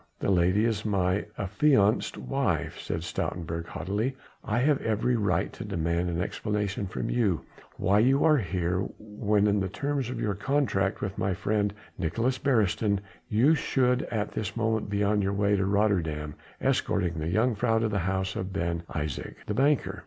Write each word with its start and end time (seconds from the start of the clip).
"The 0.17 0.31
lady 0.31 0.65
is 0.65 0.83
my 0.83 1.25
affianced 1.37 2.17
wife," 2.17 2.79
said 2.79 3.01
Stoutenburg 3.03 3.67
haughtily, 3.67 4.15
"I 4.43 4.57
have 4.57 4.81
every 4.81 5.15
right 5.15 5.53
to 5.53 5.63
demand 5.63 6.09
an 6.09 6.19
explanation 6.23 6.87
from 6.87 7.07
you, 7.11 7.41
why 7.77 7.99
you 7.99 8.25
are 8.25 8.37
here 8.39 8.79
when 8.97 9.45
by 9.45 9.51
the 9.51 9.69
terms 9.69 10.09
of 10.09 10.19
your 10.19 10.33
contract 10.33 11.01
with 11.01 11.19
my 11.19 11.35
friend 11.35 11.71
Nicolaes 11.99 12.39
Beresteyn 12.39 12.97
you 13.29 13.53
should 13.53 14.01
at 14.09 14.31
this 14.31 14.57
moment 14.57 14.89
be 14.89 15.03
on 15.03 15.21
your 15.21 15.33
way 15.33 15.55
to 15.55 15.65
Rotterdam, 15.67 16.33
escorting 16.59 17.19
the 17.19 17.27
jongejuffrouw 17.31 17.81
to 17.81 17.87
the 17.87 17.99
house 17.99 18.35
of 18.35 18.51
Ben 18.51 18.81
Isaje, 18.89 19.35
the 19.45 19.53
banker.... 19.53 19.99